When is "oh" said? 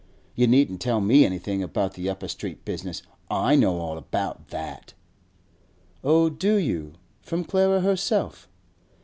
6.03-6.27